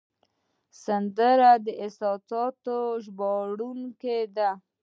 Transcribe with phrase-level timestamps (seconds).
[0.83, 4.49] سندره د احساساتو ژباړونکی ده